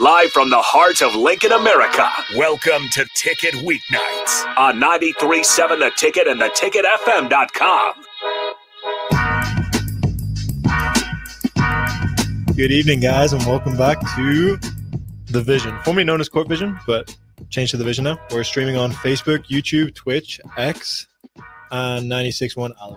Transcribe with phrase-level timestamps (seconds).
[0.00, 2.08] live from the heart of Lincoln, America.
[2.34, 7.94] Welcome to Ticket Weeknights on 93.7 The Ticket and theticketfm.com.
[12.56, 14.58] Good evening, guys, and welcome back to
[15.26, 17.14] The Vision, formerly known as Court Vision, but
[17.50, 18.18] changed to The Vision now.
[18.30, 21.08] We're streaming on Facebook, YouTube, Twitch, X,
[21.72, 22.96] and 96.1 Allen.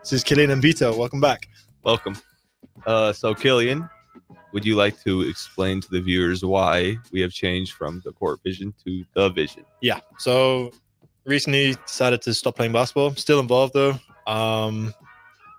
[0.00, 0.96] This is Killian and Vito.
[0.98, 1.48] Welcome back.
[1.84, 2.16] Welcome.
[2.84, 3.88] Uh, so, Killian,
[4.52, 8.40] would you like to explain to the viewers why we have changed from the Court
[8.44, 9.64] Vision to the Vision?
[9.80, 10.00] Yeah.
[10.18, 10.72] So,
[11.24, 13.14] recently decided to stop playing basketball.
[13.14, 13.94] Still involved though.
[14.26, 14.94] Um,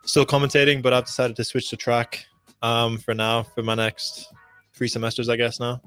[0.04, 2.26] still commentating, but I've decided to switch to track
[2.62, 4.32] um, for now for my next
[4.74, 5.82] three semesters, I guess now.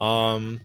[0.00, 0.60] Um,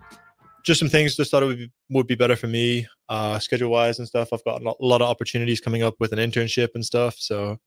[0.64, 3.70] just some things just thought it would be, would be better for me, uh, schedule
[3.70, 4.30] wise and stuff.
[4.34, 7.16] I've got a lot, a lot of opportunities coming up with an internship and stuff,
[7.18, 7.58] so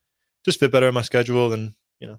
[0.44, 2.18] just fit better in my schedule and you know,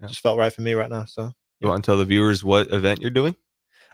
[0.00, 0.08] Yeah.
[0.08, 1.04] just felt right for me right now.
[1.06, 3.34] So You want to tell the viewers what event you're doing?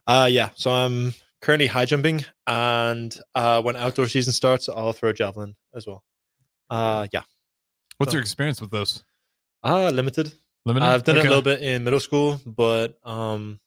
[0.07, 5.13] uh yeah, so I'm currently high jumping and uh when outdoor season starts, I'll throw
[5.13, 6.03] javelin as well.
[6.71, 7.23] Uh yeah.
[7.99, 9.05] What's So- your experience with those?
[9.63, 10.33] Uh limited.
[10.65, 10.87] Limited.
[10.87, 13.61] I've done it a little bit in middle school, but um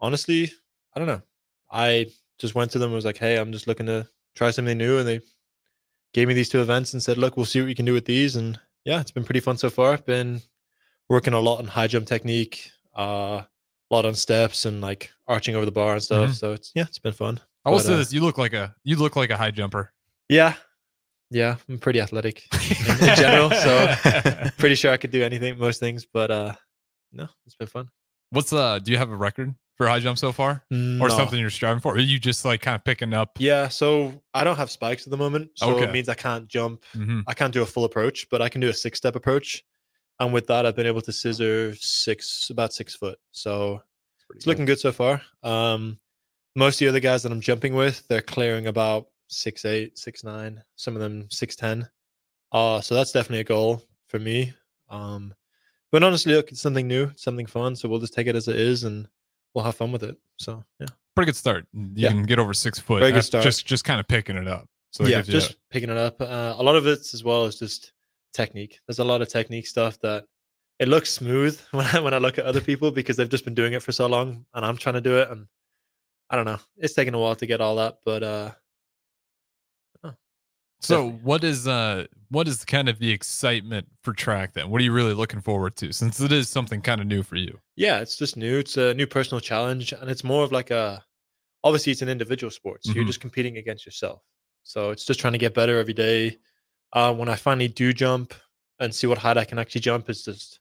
[0.00, 0.50] honestly,
[0.94, 1.22] I don't know.
[1.70, 2.06] I
[2.38, 4.98] just went to them and was like, "Hey, I'm just looking to try something new,"
[4.98, 5.20] and they
[6.12, 8.06] gave me these two events and said, "Look, we'll see what you can do with
[8.06, 9.92] these." And yeah, it's been pretty fun so far.
[9.92, 10.42] I've been
[11.10, 13.46] working a lot on high jump technique, uh, a
[13.90, 16.30] lot on steps and like arching over the bar and stuff.
[16.30, 16.34] Mhm.
[16.34, 17.38] So it's yeah, it's been fun.
[17.66, 19.50] I will but, say uh, this: you look like a you look like a high
[19.50, 19.92] jumper
[20.30, 20.54] Yeah,
[21.30, 23.94] yeah, I'm pretty athletic in, in general, so
[24.58, 26.06] pretty sure I could do anything, most things.
[26.10, 26.54] But uh,
[27.12, 27.88] no, it's been fun.
[28.30, 28.78] What's uh?
[28.78, 31.94] Do you have a record for high jump so far, or something you're striving for?
[31.94, 33.30] Or are you just like kind of picking up?
[33.38, 35.84] Yeah, so I don't have spikes at the moment, so Okay.
[35.84, 36.84] it means I can't jump.
[36.94, 37.24] Mhm.
[37.26, 39.64] I can't do a full approach, but I can do a six step approach.
[40.20, 43.18] And with that, I've been able to scissor six, about six foot.
[43.32, 43.82] So
[44.34, 45.22] it's looking good so far.
[45.42, 45.98] Um,
[46.54, 50.22] most of the other guys that I'm jumping with, they're clearing about six eight, six
[50.22, 50.62] nine.
[50.76, 51.88] Some of them six ten.
[52.52, 54.52] Uh, so that's definitely a goal for me.
[54.90, 55.32] Um,
[55.90, 57.74] but honestly, look, it's something new, it's something fun.
[57.74, 59.08] So we'll just take it as it is, and
[59.54, 60.16] we'll have fun with it.
[60.38, 60.86] So yeah.
[61.16, 61.66] Pretty good start.
[61.72, 62.10] You Yeah.
[62.10, 63.00] can get over six foot.
[63.00, 63.42] Very good start.
[63.42, 64.68] Just just kind of picking it up.
[64.92, 66.20] So yeah, just picking it up.
[66.20, 67.92] Uh, a lot of it as well is just
[68.32, 68.80] technique.
[68.86, 70.24] There's a lot of technique stuff that
[70.78, 73.54] it looks smooth when I, when I look at other people because they've just been
[73.54, 75.46] doing it for so long, and I'm trying to do it, and
[76.30, 76.60] I don't know.
[76.78, 78.52] It's taken a while to get all that, but uh,
[80.82, 81.20] So Definitely.
[81.22, 84.70] what is uh what is kind of the excitement for track then?
[84.70, 87.36] What are you really looking forward to since it is something kind of new for
[87.36, 87.60] you?
[87.76, 88.58] yeah, it's just new.
[88.58, 91.04] It's a new personal challenge, and it's more of like a.
[91.64, 93.06] Obviously, it's an individual sport, so you're Mhm.
[93.06, 94.22] just competing against yourself.
[94.64, 96.38] So it's just trying to get better every day.
[96.92, 98.34] Uh, when I finally do jump
[98.78, 100.58] and see what height I can actually jump, it's just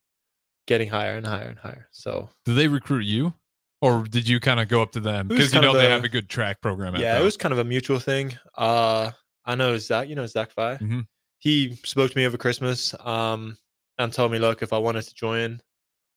[0.68, 1.88] getting higher and higher and higher.
[1.92, 3.34] So Did they recruit you?
[3.82, 5.28] Or did you kind of go up to them?
[5.30, 7.54] Because you know they a- have a good track program at yeah, it was kind
[7.54, 8.38] of a mutual thing.
[8.58, 9.12] Uh,
[9.46, 10.76] I know Zach, you know Zach Fi.
[10.78, 11.08] Mhm.
[11.40, 13.58] He spoke to me over Christmas, um,
[13.98, 15.62] and told me, look, if I wanted to join,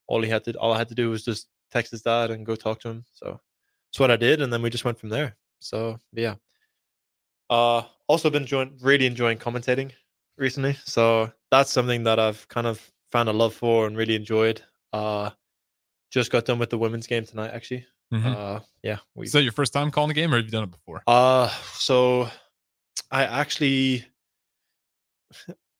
[0.07, 2.45] all he had to, all I had to do was just text his dad and
[2.45, 3.05] go talk to him.
[3.13, 3.39] So
[3.89, 5.37] that's what I did, and then we just went from there.
[5.61, 6.35] So yeah.
[7.49, 8.45] Uh, also been
[8.81, 9.91] really enjoying commentating
[10.37, 10.77] recently.
[10.85, 14.61] So that's something that I've kind of found a love for and really enjoyed.
[14.91, 15.29] Uh,
[16.11, 17.85] just got done with the women's game tonight, actually.
[18.13, 18.35] Mhm.
[18.35, 20.63] Uh, yeah, we Is that your first time calling a game or have you done
[20.65, 21.01] it before?
[21.07, 22.29] uh so
[23.09, 24.05] I actually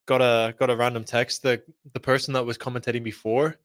[0.07, 1.43] got a got a random text.
[1.43, 1.61] The
[1.93, 3.57] the person that was commentating before,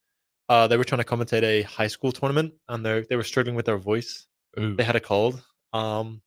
[0.49, 3.56] uh, they were trying to commentate a high school tournament and they they were struggling
[3.56, 4.26] with their voice.
[4.59, 4.75] Ooh.
[4.76, 5.43] They had a cold.
[5.72, 6.20] Um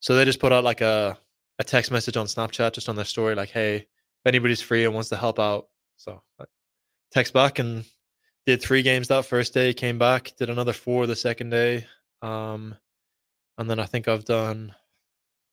[0.00, 1.16] so they just put out like a
[1.60, 3.86] a text message on Snapchat just on their story, like, hey,
[4.24, 5.68] if anybody's free and wants to help out.
[5.96, 6.22] So
[7.12, 7.84] text back and
[8.46, 11.86] did three games that first day, came back, did another four the second day.
[12.22, 12.74] Um
[13.58, 14.74] and then I think I've done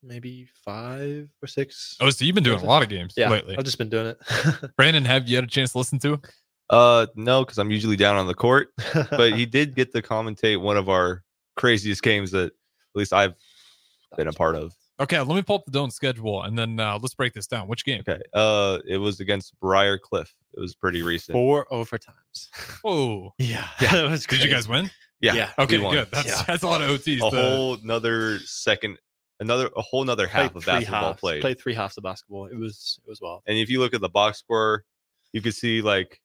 [0.02, 1.98] maybe five or six.
[2.00, 3.58] Oh, so you've been doing a lot of games yeah, lately.
[3.58, 4.18] I've just been doing it.
[4.78, 6.20] Brandon, have you had a chance to listen to?
[6.70, 10.62] Uh, no, because I'm usually down on the court, but he did get to commentate
[10.62, 11.22] one of our
[11.58, 13.36] craziest games that at least I've
[14.16, 14.74] been a part of.
[15.02, 17.68] Okay, let me pull up the Doane schedule and then uh, let's break this down.
[17.68, 18.04] Which game?
[18.08, 18.22] Okay.
[18.34, 20.34] Uh, it was against Briar Cliff.
[20.56, 21.34] It was pretty recent.
[21.34, 22.50] four overtimes.
[22.86, 24.06] Oh, Yeah, Yeah.
[24.06, 24.90] it was did you guys win?
[25.20, 25.34] Yeah.
[25.34, 25.50] Yeah.
[25.60, 26.08] Okay, good.
[26.12, 26.44] That's Yeah.
[26.48, 27.18] that's a lot of OTs.
[27.18, 28.98] A to- whole another second,
[29.40, 31.42] another a whole nother half Played of three basketball halves, played.
[31.42, 32.46] Played three halves of basketball.
[32.48, 33.42] It was it was wild.
[33.48, 34.84] And if you look at the box score,
[35.34, 36.20] you could see like,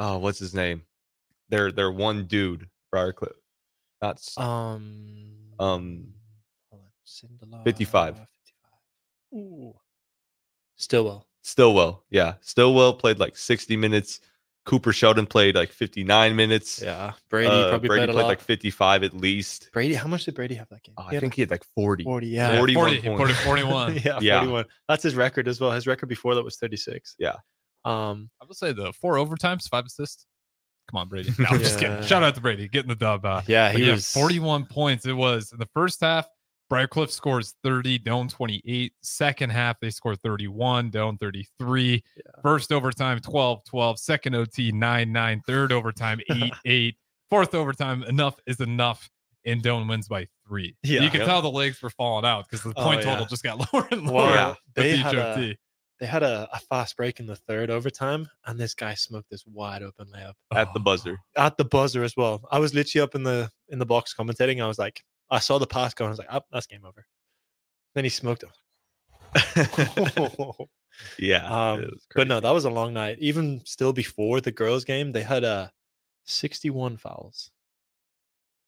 [0.00, 0.82] oh, what's his name?
[1.48, 3.36] They're they're one dude, Briar Cliff.
[4.00, 6.14] That's Um, Um,
[7.20, 8.14] hold on, Cinderella, 55.
[8.16, 8.28] 55.
[9.34, 9.74] Ooh,
[10.76, 11.26] Stillwell.
[11.42, 12.04] Stillwell.
[12.10, 12.34] Yeah.
[12.40, 14.20] Stillwell played like 60 minutes.
[14.64, 16.80] Cooper Sheldon played like 59 minutes.
[16.80, 19.70] Yeah, Brady Uh, probably Brady played played like 55 at least.
[19.72, 20.94] Brady, how much did Brady have that game?
[20.96, 22.04] Oh, I had think he had like 40.
[22.04, 22.26] 40.
[22.28, 23.18] Yeah, Yeah, 41 40, points.
[23.18, 23.94] 40, 41.
[24.04, 24.38] yeah, Yeah.
[24.40, 24.64] 41.
[24.88, 25.72] That's his record as well.
[25.72, 27.16] His record before that was 36.
[27.18, 27.34] Yeah.
[27.84, 30.26] Um, I will say the four overtimes, five assists.
[30.88, 31.32] Come on, Brady.
[31.40, 32.00] No, I'm just kidding.
[32.04, 33.24] Shout out to Brady getting the dub.
[33.24, 35.06] Uh, yeah, he yeah, was 41 points.
[35.06, 36.28] It was in the first half.
[36.72, 38.94] Briar Cliff scores 30, Doane 28.
[39.02, 42.02] Second half, they score 31, Doane 33.
[42.16, 42.22] Yeah.
[42.42, 43.98] First overtime, 12 12.
[43.98, 45.42] Second OT, 9 9.
[45.46, 46.96] Third overtime, 8 8.
[47.28, 49.10] Fourth overtime, enough is enough.
[49.44, 50.74] And Doane wins by three.
[50.82, 51.02] Yeah.
[51.02, 51.28] you can Yep.
[51.28, 53.10] tell the legs were falling out because the Oh, point yeah.
[53.10, 54.34] total just got lower and Well, lower.
[54.34, 54.54] Yeah.
[54.74, 55.54] they had a,
[56.00, 59.44] they had a, a fast break in the third overtime, and this guy smoked this
[59.46, 61.18] wide open layup oh, At the buzzer.
[61.36, 62.48] at the buzzer as well.
[62.50, 64.62] I was literally up in the in the box commentating.
[64.62, 66.84] I was like, I saw the pass go, and I was like, oh, that's game
[66.84, 67.04] over.
[67.94, 68.50] Then he smoked it.
[71.18, 71.48] yeah.
[71.72, 73.16] Um, but no, that was a long night.
[73.20, 75.68] Even still before the girls' game, they had uh,
[76.26, 77.50] 61 fouls.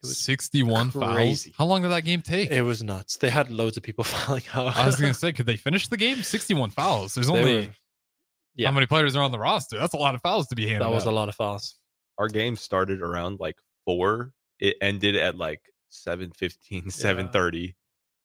[0.03, 1.49] It was 61 fouls.
[1.57, 2.51] How long did that game take?
[2.51, 3.17] it was nuts.
[3.17, 4.77] They had loads of people fouling out.
[4.77, 6.23] I was gonna say, could they finish the game?
[6.23, 7.15] 61 fouls.
[7.15, 7.75] There's They only were-
[8.57, 8.69] yeah.
[8.69, 9.79] how many players are on the roster?
[9.79, 10.83] That's a lot of fouls to be handed.
[10.83, 11.77] that was a lot of fouls.
[12.19, 14.33] Our game started around like four.
[14.61, 15.61] It ended at like
[15.95, 17.75] 7:15, 7:30.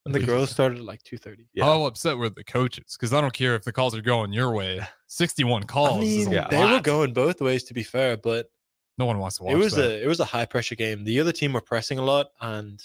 [0.06, 1.45] And the girls started at like 2:30.
[1.54, 1.66] Yeah.
[1.66, 2.95] How upset were the coaches?
[2.98, 4.81] Because I don't care if the calls are going your way.
[5.07, 6.00] 61 calls.
[6.04, 6.48] I is mean, a yeah.
[6.50, 8.50] they were going both ways to be fair, but
[8.98, 9.92] No one wants to watch it was that.
[9.92, 11.04] a it was a high pressure game.
[11.04, 12.81] The other team were pressing a lot, and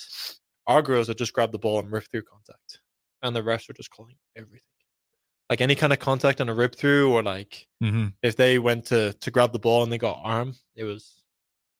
[0.66, 2.80] our girls would just grab the ball and rip through contact,
[3.22, 4.60] and the refs were just calling everything,
[5.50, 8.14] like any kind of contact on a rip through, or like Mhm.
[8.22, 11.22] if they went to to grab the ball and they got arm, it was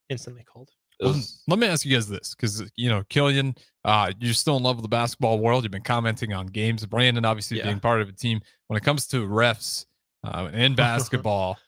[0.09, 0.71] instantly called.
[1.09, 3.55] Was- let me ask you guys this, because you know, Killian,
[3.85, 5.65] uh, you're still in love with the basketball world.
[5.65, 6.85] You've been commenting on games.
[6.87, 7.65] Brandon, obviously, Yeah.
[7.65, 8.41] being part of a team.
[8.69, 9.87] When it comes to refs
[10.25, 11.59] uh, in basketball,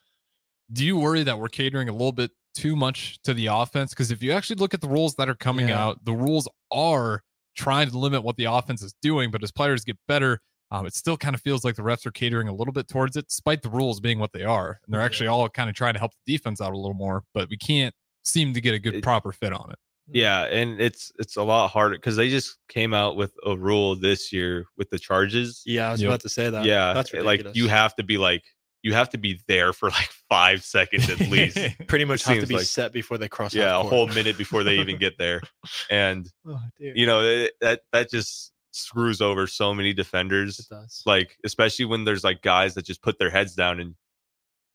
[0.71, 3.91] do you worry that we're catering a little bit too much to the offense?
[3.91, 5.83] Because if you actually look at the rules that are coming Yeah.
[5.83, 7.21] out, the rules are
[7.55, 9.31] trying to limit what the offense is doing.
[9.31, 10.39] But as players get better,
[10.71, 13.15] um, it still kind of feels like the refs are catering a little bit towards
[13.15, 14.79] it, despite the rules being what they are.
[14.85, 17.23] And they're actually all kind of trying to help the defense out a little more.
[17.33, 17.93] But we can't
[18.27, 19.79] seem to get a good It- proper fit on it.
[20.09, 23.95] yeah, and it's it's a lot harder because they just came out with a rule
[23.95, 25.61] this year with the charges.
[25.65, 26.09] Yeah, I was Yep.
[26.09, 26.65] about to say that.
[26.65, 28.43] yeah, that's it- like you have to be like
[28.83, 31.57] you have to be there for like five seconds at least.
[31.87, 33.53] pretty much have to be like- set before they cross.
[33.53, 35.41] yeah, half a whole minute before they even get there,
[35.89, 40.59] and Oh, you know it, that that just screws over so many defenders.
[40.59, 41.01] it does.
[41.05, 43.95] Like especially when there's like guys that just put their heads down and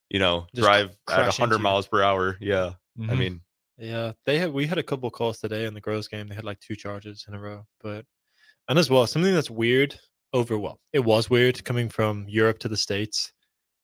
[0.09, 2.37] you know Just drive at crash 100 miles per hour.
[2.41, 3.17] Yeah, I Mhm.
[3.17, 3.41] mean
[3.77, 6.27] Yeah, they had we had a couple calls today in the girls game.
[6.27, 8.05] They had like two charges in a row, but
[8.69, 9.99] and as well something that's weird
[10.31, 13.33] over well, it was weird coming from Europe to the states.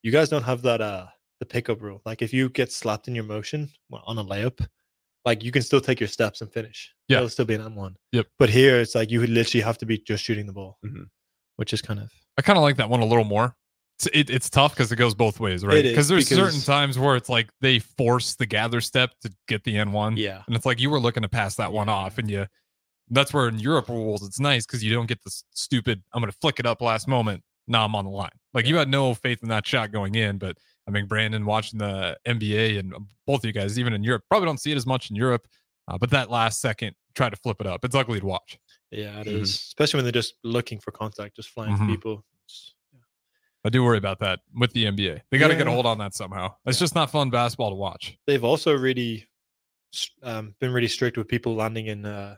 [0.03, 1.07] You guys don't have that uh
[1.39, 2.01] the pickup rule.
[2.05, 4.65] Like if you get slapped in your motion on a layup,
[5.25, 6.93] like you can still take your steps and finish.
[7.07, 7.17] Yeah.
[7.17, 7.95] it'll still be an and one.
[8.11, 8.27] Yep.
[8.37, 11.09] But here it's like you would literally have to be just shooting the ball, Mhm.
[11.55, 13.55] which is kind of I kind of like that one a little more.
[13.99, 15.83] It's, it, it's tough because it goes both ways, right?
[15.83, 19.75] Because there's certain times where it's like they force the gather step to get the
[19.77, 20.15] and one.
[20.15, 20.41] yeah.
[20.47, 22.47] And it's like you were looking to pass that one off, and you
[23.09, 26.31] that's where in Europe rules it's nice because you don't get this stupid I'm gonna
[26.31, 27.43] flick it up last moment.
[27.67, 28.29] Now I'm on the line.
[28.53, 30.57] Like you had no faith in that shot going in, but
[30.87, 32.93] I mean Brandon watching the NBA and
[33.27, 35.45] both of you guys, even in Europe, probably don't see it as much in Europe.
[35.89, 37.83] Uh, but that last second, try to flip it up.
[37.83, 38.57] It's ugly to watch.
[38.91, 39.41] Yeah, it Mhm.
[39.41, 39.49] is.
[39.55, 41.87] Especially when they're just looking for contact, just flying Mhm.
[41.87, 42.23] people.
[42.45, 42.75] It's-.
[43.65, 45.21] I do worry about that with the NBA.
[45.31, 46.55] They got to get a hold on that somehow.
[46.65, 48.17] It's just not fun basketball to watch.
[48.25, 49.27] they've also really
[50.23, 52.35] um, been really strict with people landing in uh,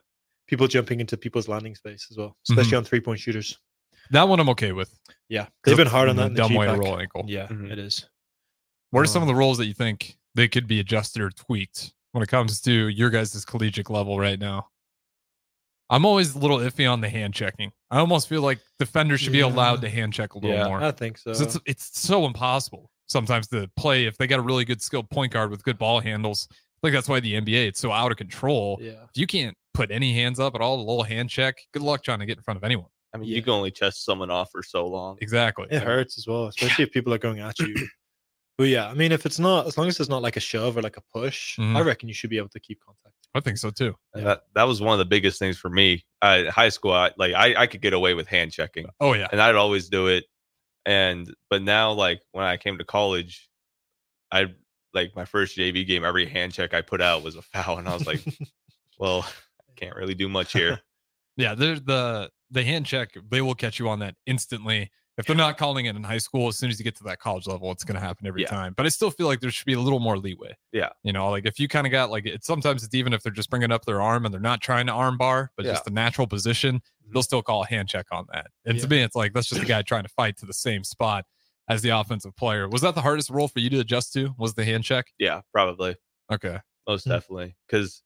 [0.48, 3.58] people jumping into people's landing space as well, especially on three point shooters.
[4.10, 4.98] That one I'm okay with.
[5.30, 6.34] Yeah, they've been hard on that.
[6.34, 7.25] Dumb way to roll ankle.
[7.28, 7.72] Yeah, Mhm.
[7.72, 8.06] it is.
[8.90, 11.30] What are some of Um, the rules that you think they could be adjusted or
[11.30, 14.68] tweaked when it comes to your guys' collegiate level right now?
[15.92, 17.72] I'm always a little iffy on the hand checking.
[17.92, 20.82] I almost feel like defenders should be allowed to hand check a little Yeah, more.
[20.82, 21.32] I think so.
[21.32, 25.34] It's it's so impossible sometimes to play if they got a really good skilled point
[25.34, 26.48] guard with good ball handles.
[26.82, 28.80] Like that's why the NBA it's so out of control.
[28.82, 31.84] yeah, If you can't put any hands up at all, a little hand check, good
[31.84, 32.88] luck trying to get in front of anyone.
[33.14, 33.36] I mean Yeah.
[33.36, 35.18] you can only chest someone off for so long.
[35.22, 35.68] Exactly.
[35.70, 37.76] it hurts as well, especially if people are going at you.
[38.58, 40.78] But yeah, I mean, if it's not, as long as it's not like a shove
[40.78, 41.86] or like a push, I Mhm.
[41.86, 43.16] reckon you should be able to keep contact.
[43.34, 43.96] I think so too.
[44.16, 44.24] Yeah.
[44.24, 46.04] That that was one of the biggest things for me.
[46.22, 49.28] Uh, high school, I, like I, I could get away with hand checking, Oh yeah.
[49.32, 50.26] and I'd always do it.
[50.86, 53.50] And but now, like when I came to college,
[54.32, 54.48] I
[54.94, 56.04] like my first JV game.
[56.04, 58.24] Every hand check I put out was a foul, and I was like,
[59.00, 60.80] well, I can't really do much here.
[61.38, 64.92] Yeah, they're the the hand check, they will catch you on that instantly.
[65.18, 67.20] If they're not calling it in high school, as soon as you get to that
[67.20, 68.48] college level, it's going to happen every Yeah.
[68.50, 68.74] time.
[68.75, 70.56] But I still feel like there should be a little more leeway.
[70.72, 70.89] Yeah.
[71.03, 73.32] You know, like if you kind of got like it's sometimes it's even if they're
[73.32, 75.91] just bringing up their arm and they're not trying to arm bar, but just the
[75.91, 76.75] natural position,
[77.08, 77.13] Mhm.
[77.13, 78.48] they'll still call a hand check on that.
[78.65, 78.84] And Yeah.
[78.84, 81.25] to me, it's like that's just a guy trying to fight to the same spot
[81.68, 82.68] as the offensive player.
[82.70, 84.34] Was that the hardest role for you to adjust to?
[84.38, 85.08] Was the hand check?
[85.20, 85.96] Yeah, probably.
[86.32, 86.60] Okay.
[86.88, 87.12] most Mm.
[87.12, 88.01] definitely because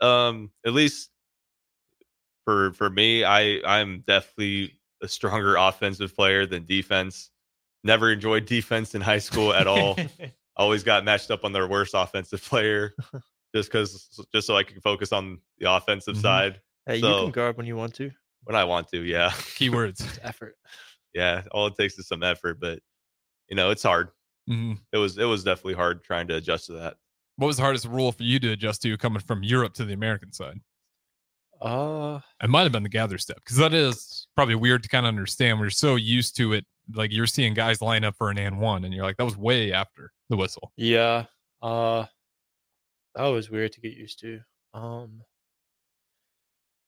[0.00, 1.10] um at least
[2.44, 7.30] for for me i i'm definitely a stronger offensive player than defense
[7.84, 9.96] never enjoyed defense in high school at all
[10.56, 12.94] always got matched up on their worst offensive player
[13.54, 16.22] just because just so i can focus on the offensive Mhm.
[16.22, 18.10] side Hey, you can guard when you want to.
[18.44, 20.18] when i want to yeah Keywords.
[20.22, 20.56] Effort.
[21.14, 22.80] yeah all it takes is some effort but
[23.48, 24.08] you know it's hard
[24.48, 24.78] Mhm.
[24.92, 26.96] it was it was definitely hard trying to adjust to that
[27.36, 29.92] What was the hardest rule for you to adjust to coming from Europe to the
[29.94, 30.60] American side?
[31.64, 35.06] Uh, It might have been the gather step because that is probably weird to kind
[35.06, 35.58] of understand.
[35.58, 36.64] We're so used to it.
[36.94, 39.36] Like you're seeing guys line up for an and one, and you're like, that was
[39.36, 40.72] way after the whistle.
[40.76, 41.24] yeah.
[41.62, 42.04] Uh,
[43.14, 44.40] that was weird to get used to.
[44.74, 45.22] Um,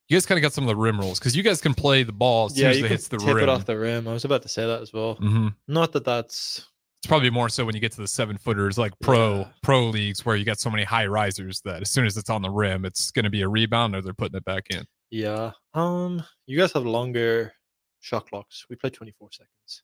[0.09, 2.03] You guys kind of got some of the rim rules because you guys can play
[2.03, 3.39] the ball as soon yeah, as it hits the tip rim.
[3.45, 4.07] it off the rim.
[4.07, 5.15] I was about to say that as well.
[5.15, 6.67] hmm Not that that's
[7.07, 9.49] It's probably more so when you get to the seven footers, like pro Yeah.
[9.63, 12.43] pro leagues, where you got so many high risers that as soon as it's on
[12.43, 14.85] the rim, it's going to be a rebound or they're putting it back in.
[15.13, 15.53] yeah.
[15.73, 17.53] Um, you guys have longer
[18.01, 18.67] shot clocks.
[18.69, 19.83] We play 24 seconds.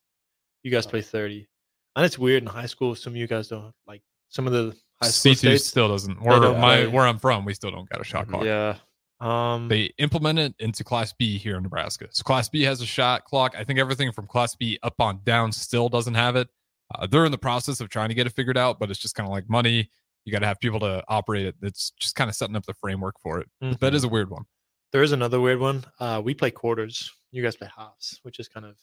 [0.63, 1.47] You guys play 30,
[1.95, 2.93] and it's weird in high school.
[2.93, 5.65] Some of you guys don't like some of the high school C two states.
[5.67, 6.21] still doesn't.
[6.21, 8.43] Where my where I'm from, we still don't got a shot clock.
[8.43, 8.75] Yeah.
[9.21, 12.07] Um, They implement it into Class B here in Nebraska.
[12.11, 13.55] So Class B has a shot clock.
[13.57, 16.49] I think everything from Class B up on down still doesn't have it.
[16.97, 19.15] Uh, they're in the process of trying to get it figured out, but it's just
[19.15, 19.89] kind of like money.
[20.25, 21.55] You got to have people to operate it.
[21.61, 23.49] It's just kind of setting up the framework for it.
[23.59, 24.43] But that is a weird one.
[24.91, 25.83] There is another weird one.
[25.99, 27.11] Uh, we play quarters.
[27.31, 28.75] You guys play halves, which is kind of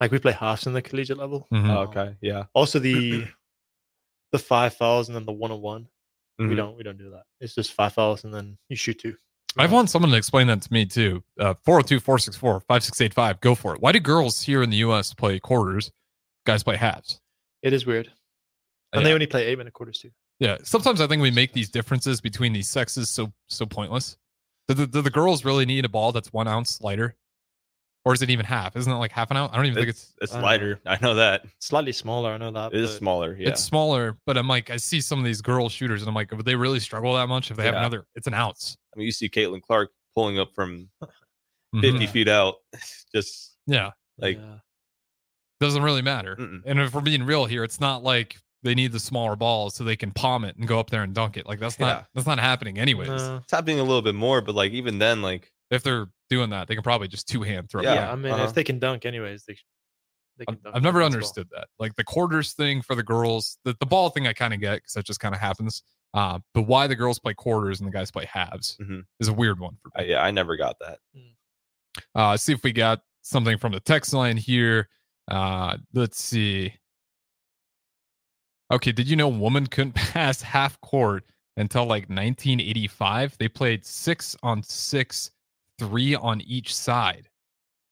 [0.00, 1.48] like we play halves in the collegiate level.
[1.52, 1.64] Mhm.
[1.70, 3.26] Um, okay yeah Also the
[4.32, 5.88] the five fouls and then the one on one.
[6.38, 6.56] We Mhm.
[6.56, 7.24] don't we don't do that.
[7.40, 9.16] It's just five fouls and then you shoot two.
[9.58, 11.24] I want someone to explain that to me too.
[11.38, 13.40] Uh, 402 464 5685.
[13.40, 13.80] Go for it.
[13.82, 15.90] Why do girls here in the US play quarters?
[16.46, 17.19] Guys play halves.
[17.62, 18.10] It is weird.
[18.92, 19.08] And Yeah.
[19.08, 20.10] they only play eight minute quarters too.
[20.40, 24.16] Yeah, sometimes I think we make these differences between these sexes so so pointless.
[24.68, 27.14] Do the, do the girls really need a ball that's one ounce lighter,
[28.04, 28.74] or is it even half?
[28.76, 29.52] Isn't it like half an ounce?
[29.52, 30.46] I don't even think it's it's, it's I don't know.
[30.46, 32.72] lighter i know that Slightly smaller, I know that.
[32.72, 34.16] it is smaller yeah it's smaller.
[34.26, 36.54] But I'm like, I see some of these girl shooters, and I'm like, would they
[36.56, 38.06] really struggle that much if they have another?
[38.14, 38.76] It's an ounce.
[38.94, 40.88] I mean, you see Caitlin Clark pulling up from
[41.74, 41.80] Mhm.
[41.82, 42.10] 50 Yeah.
[42.10, 42.54] feet out.
[43.14, 44.58] Just Yeah, like- yeah.
[45.60, 46.36] Doesn't really matter.
[46.36, 46.62] Mm-mm.
[46.64, 49.84] And if we're being real here, it's not like they need the smaller balls so
[49.84, 51.46] they can palm it and go up there and dunk it.
[51.46, 52.04] Like that's not Yeah.
[52.14, 53.08] that's not happening anyways.
[53.08, 53.36] No.
[53.42, 56.68] it's happening a little bit more, but like even then, like If they're doing that,
[56.68, 57.80] they can probably just two hand throw.
[57.80, 57.84] it.
[57.84, 58.44] Yeah, yeah, I mean, uh-huh.
[58.44, 59.54] if they can dunk, anyways, they,
[60.38, 60.76] they I've, can dunk.
[60.76, 61.06] I've never as well.
[61.14, 61.68] understood that.
[61.78, 64.76] Like the quarters thing for the girls, the, the ball thing I kind of get
[64.76, 65.82] because that just kind of happens.
[66.12, 69.02] Uh, but why the girls play quarters and the guys play halves Mhm.
[69.20, 70.10] is a weird one for I, me.
[70.10, 70.98] yeah, I never got that.
[72.14, 74.88] Uh, see if we got something from the text line here.
[75.30, 76.74] Uh, let's see.
[78.72, 81.24] Okay, did you know women couldn't pass half court
[81.56, 83.36] until like 1985?
[83.38, 85.30] They played six on six,
[85.78, 87.28] three on each side.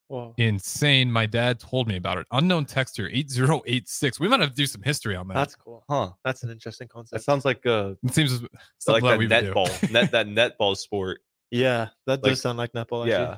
[0.08, 0.32] Whoa.
[0.38, 1.12] Insane.
[1.12, 2.26] My dad told me about it.
[2.32, 4.18] Unknown texture 8086.
[4.18, 5.34] We might have to do some history on that.
[5.34, 5.84] That's cool.
[5.90, 6.12] Huh?
[6.24, 7.24] That's an interesting That concept.
[7.24, 10.76] sounds like uh it seems like something that that we would netball, net that netball
[10.78, 11.20] sport.
[11.50, 13.02] yeah, that does sound like netball.
[13.04, 13.10] Actually.
[13.10, 13.36] Yeah,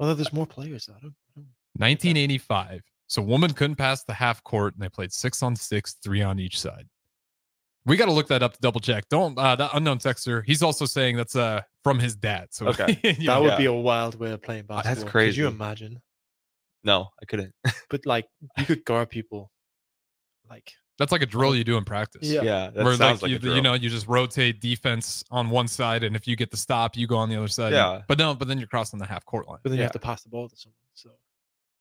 [0.00, 0.86] Although there's more players.
[0.86, 0.94] though.
[0.94, 2.82] I don't, I don't, 1985.
[3.08, 6.38] So woman couldn't pass the half court and they played six on six, three on
[6.38, 6.86] each side.
[7.86, 9.08] We got to look that up to double check.
[9.08, 10.42] Don't uh that unknown texter.
[10.44, 12.48] He's also saying that's uh from his dad.
[12.50, 12.98] So Okay.
[13.02, 13.56] you that know, would yeah.
[13.56, 15.04] be a wild way of playing That's basketball.
[15.06, 15.40] Could crazy.
[15.40, 16.00] you imagine?
[16.84, 17.52] no, I couldn't.
[17.90, 18.26] But like,
[18.58, 19.50] you could guard people.
[20.50, 22.28] Like, that's like a drill you do in practice.
[22.28, 22.42] Yeah.
[22.42, 25.48] Yeah, that Where sounds like, like, you, a you know you just rotate defense on
[25.48, 27.72] one side and if you get the stop you go on the other side.
[27.72, 28.02] Yeah.
[28.06, 29.60] But no, but then you're crossing the half court line.
[29.62, 30.76] but then you have to pass the ball to someone.
[30.94, 31.10] So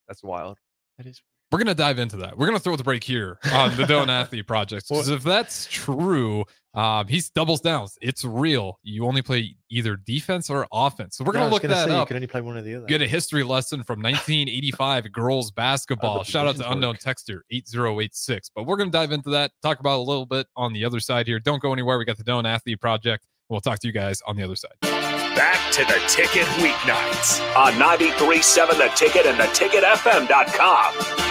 [0.07, 0.57] that's wild.
[0.97, 1.21] That is.
[1.51, 2.37] We're gonna dive into that.
[2.37, 6.43] We're gonna throw the break here on the Doane Athlete Project because if that's true,
[6.73, 7.87] um, he doubles down.
[8.01, 8.79] It's real.
[8.83, 11.15] You only play either defense or offense.
[11.15, 12.09] So we're gonna was look that say, You up.
[12.09, 12.85] can only play one or the other.
[12.87, 16.23] Get a history lesson from 1985 girls basketball.
[16.25, 16.99] Shout out to positions unknown work.
[16.99, 18.51] texter 8086.
[18.53, 19.51] But we're gonna dive into that.
[19.63, 21.39] Talk about a little bit on the other side here.
[21.39, 21.97] Don't go anywhere.
[21.97, 23.25] We got the Doane Athlete Project.
[23.49, 24.73] We'll talk to you guys on the other side.
[24.81, 31.27] Back to the Ticket Weeknights on 93.7 The Ticket and the theticketfm.com.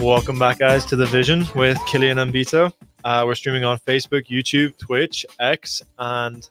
[0.00, 2.72] Welcome back, guys, to the Vision with Killian and Vito.
[3.04, 6.48] Uh, we're streaming on Facebook, YouTube, Twitch, X, and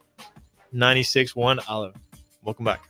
[0.73, 1.93] 96.1 Aloe.
[2.49, 2.89] Welcome back.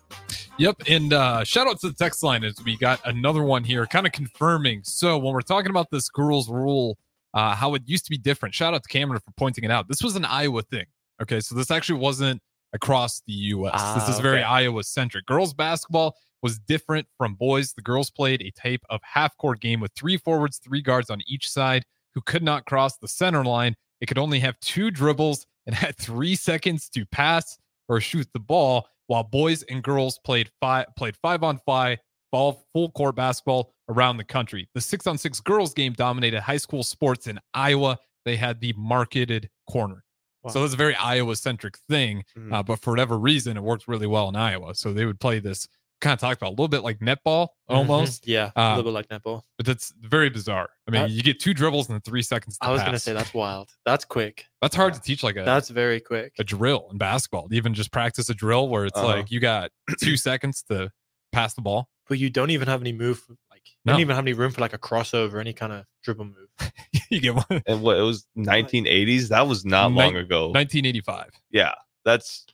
[0.57, 0.83] Yep.
[0.87, 4.05] And uh, shout out to the text line as we got another one here, kind
[4.05, 4.83] of confirming.
[4.85, 6.97] So when we're talking about this girls' rule,
[7.33, 9.89] uh, how it used to be different, shout out to Cameron for pointing it out.
[9.89, 10.85] This was an Iowa thing.
[11.21, 11.41] Okay.
[11.41, 13.73] So this actually wasn't across the U.S.
[13.75, 14.41] Ah, this is very.
[14.41, 15.25] Iowa centric.
[15.25, 17.73] Girls basketball was different from boys.
[17.73, 21.19] The girls played a type of half court game with three forwards, three guards on
[21.27, 21.83] each side
[22.15, 23.75] who could not cross the center line.
[23.99, 27.57] It could only have two dribbles and had three seconds to pass
[27.89, 31.97] or shoot the ball, while boys and girls played five played five on five
[32.31, 34.69] ball full court basketball around the country.
[34.75, 37.97] The six on six girls game dominated high school sports in Iowa.
[38.23, 40.03] They had the marketed corner.
[40.43, 40.51] Wow.
[40.51, 42.53] So it's a very Iowa centric thing, Mhm.
[42.53, 44.75] uh, but for whatever reason, it worked really well in Iowa.
[44.75, 45.67] So they would play this
[46.01, 48.27] kind of talked about a little bit like netball almost, Mhm.
[48.27, 49.41] Yeah, Uh, a little bit like netball.
[49.58, 50.70] but that's very bizarre.
[50.88, 52.58] I mean, That- you get two dribbles in three seconds.
[52.58, 53.70] To I was gonna say that's wild.
[53.86, 54.46] That's quick.
[54.62, 56.34] that's hard to teach like a That's very quick.
[56.39, 57.48] a drill in basketball.
[57.51, 59.08] Even just practice a drill where it's Uh-huh.
[59.08, 60.91] like you got two seconds to
[61.32, 61.89] pass the ball.
[62.08, 63.22] But you don't even have any move.
[63.51, 63.94] Like you No.
[63.94, 66.48] don't even have any room for like a crossover, any kind of dribble move.
[67.12, 67.62] you get one.
[67.68, 69.27] And what it was 1980s.
[69.29, 70.48] That was not long ago.
[70.51, 71.74] 1985, yeah,
[72.06, 72.46] that's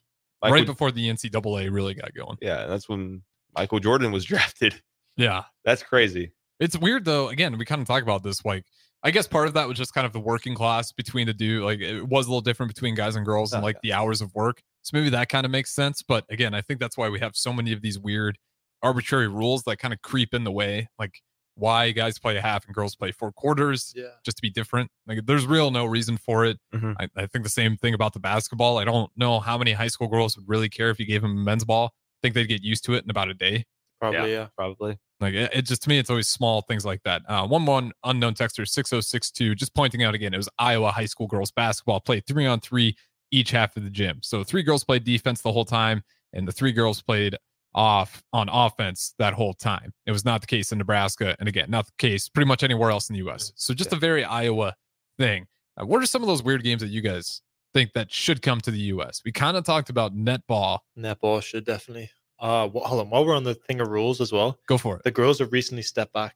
[0.44, 2.38] right Michael- before the NCAA really got going.
[2.42, 3.24] Yeah, that's when
[3.55, 4.81] Michael Jordan was drafted.
[5.17, 6.33] Yeah, That's crazy.
[6.59, 7.29] it's weird though.
[7.29, 8.43] Again, we kind of talk about this.
[8.43, 8.65] Like,
[9.03, 11.63] I guess part of that was just kind of the working class between the dude.
[11.63, 14.19] Like, it was a little different between guys and girls and Oh, like the hours
[14.21, 14.62] of work.
[14.81, 16.01] So maybe that kind of makes sense.
[16.01, 18.38] But again, I think that's why we have so many of these weird,
[18.83, 20.89] arbitrary rules that kind of creep in the way.
[21.00, 21.21] Like,
[21.57, 23.93] why guys play a half and girls play four quarters.
[23.95, 24.09] Yeah.
[24.25, 24.91] just to be different.
[25.07, 26.57] Like there's real no reason for it.
[26.74, 26.95] Mhm.
[27.00, 28.77] I, I think the same thing about the basketball.
[28.77, 31.31] I don't know how many high school girls would really care if you gave them
[31.31, 31.93] a men's ball.
[32.25, 33.65] I think they'd get used to it in about a day.
[34.01, 34.48] Probably yeah.
[34.58, 34.98] Probably.
[35.20, 37.22] Like it, it just to me, it's always small things like that.
[37.27, 39.55] Uh, one one unknown texter six zero six two.
[39.55, 42.96] Just pointing out again, it was Iowa high school girls basketball played three on three
[43.32, 44.20] each half of the gym.
[44.22, 46.03] So three girls played defense the whole time,
[46.34, 47.38] and the three girls played
[47.74, 49.94] off on offense that whole time.
[50.05, 52.89] It was not the case in Nebraska, and again, not the case pretty much anywhere
[52.89, 53.51] else in the U.S.
[53.55, 54.75] So just a very Iowa
[55.18, 55.46] thing.
[55.79, 57.42] Uh, what are some of those weird games that you guys
[57.75, 59.22] think that should come to the U.S.?
[59.25, 60.79] We kind of talked about netball.
[60.98, 62.09] Netball should definitely.
[62.40, 63.09] Uh, wh- hold on.
[63.09, 65.03] While we're on the thing of rules as well, Go for it.
[65.03, 66.35] the girls have recently stepped back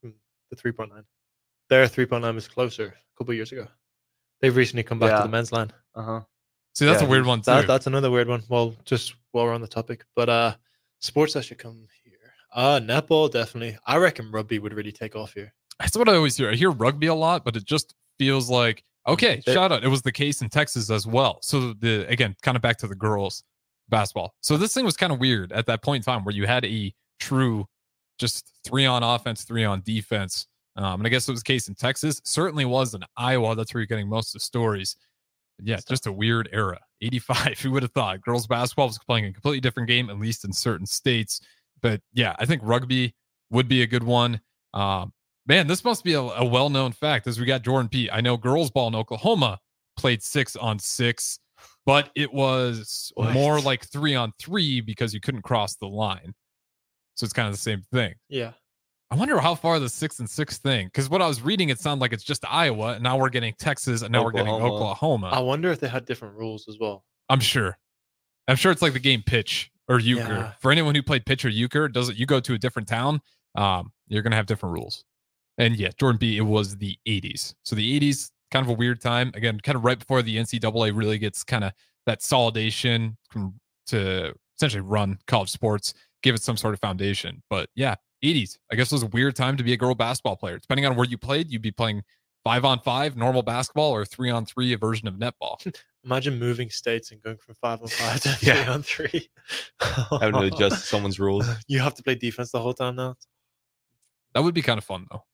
[0.00, 0.14] from
[0.50, 1.04] the three point line.
[1.68, 3.66] Their three point line was closer a couple years ago.
[4.40, 5.16] They've recently come back Yeah.
[5.18, 5.70] to the men's line.
[5.94, 6.20] Uh huh.
[6.74, 7.50] See, that's Yeah, a weird one too.
[7.50, 8.42] That, that's another weird one.
[8.48, 10.54] Well, just while we're on the topic, but uh,
[11.00, 12.14] sports that should come here.
[12.54, 13.76] Uh, netball definitely.
[13.84, 15.52] I reckon rugby would really take off here.
[15.78, 16.50] That's what I always hear.
[16.50, 19.42] I hear rugby a lot, but it just feels like okay.
[19.44, 19.84] They- shout out.
[19.84, 21.38] It was the case in Texas as well.
[21.42, 23.42] So the again, kind of back to the girls
[23.88, 24.34] basketball.
[24.40, 26.64] So this thing was kind of weird at that point in time where you had
[26.64, 27.66] a true
[28.18, 30.46] just three on offense, three on defense.
[30.76, 32.20] Um, and I guess it was the case in Texas.
[32.24, 33.56] Certainly was in Iowa.
[33.56, 34.96] That's where you're getting most of the stories.
[35.56, 36.78] But yeah, just a weird era.
[37.00, 37.58] 85.
[37.62, 38.20] Who would have thought?
[38.20, 41.40] Girls basketball was playing a completely different game, at least in certain states.
[41.80, 43.14] But yeah, I think rugby
[43.50, 44.40] would be a good one.
[44.74, 45.12] Um,
[45.48, 48.10] man, this must be a, a well known fact as we got Jordan P.
[48.10, 49.58] I know girls ball in Oklahoma
[49.96, 51.40] played six on six,
[51.86, 53.32] but it was What?
[53.32, 56.34] more like three on three because you couldn't cross the line.
[57.16, 58.14] So it's kind of the same thing.
[58.28, 58.52] Yeah.
[59.10, 61.80] I wonder how far the six and six thing, because what I was reading, it
[61.80, 64.74] sounded like it's just Iowa, and now we're getting Texas, and now we're getting Oklahoma.
[64.74, 65.30] Oklahoma.
[65.32, 67.04] I wonder if they had different rules as well.
[67.30, 67.78] I'm sure.
[68.48, 70.22] I'm sure it's like the game pitch or euchre.
[70.32, 70.52] Yeah.
[70.60, 73.20] For anyone who played pitch or euchre, does it you go to a different town,
[73.54, 75.04] um, you're gonna have different rules.
[75.58, 77.54] And yeah, Jordan B, it was the 80s.
[77.64, 79.32] So the 80s, kind of a weird time.
[79.34, 81.72] Again, kind of right before the NCAA really gets kind of
[82.06, 83.16] that solidation
[83.88, 87.42] to essentially run college sports, give it some sort of foundation.
[87.50, 90.36] But yeah, 80s, I guess it was a weird time to be a girl basketball
[90.36, 90.58] player.
[90.58, 92.02] Depending on where you played, you'd be playing
[92.44, 95.56] five on five normal basketball or three on three, a version of netball.
[96.04, 98.54] Imagine moving states and going from five on five to Yeah.
[98.64, 99.28] three on three.
[100.20, 101.46] Having to adjust someone's rules.
[101.66, 103.16] You have to play defense the whole time now.
[104.34, 105.24] That would be kind of fun though.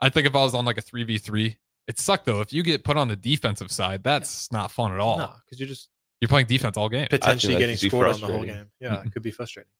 [0.00, 1.56] I think if I was on like a 3v3,
[1.88, 2.40] it sucked though.
[2.40, 5.18] If you get put on the defensive side, that's not fun at all.
[5.18, 5.88] No, because you're just
[6.20, 7.06] You're playing defense all game.
[7.10, 8.70] potentially getting scored on the whole game.
[8.80, 9.70] Yeah, it could be frustrating.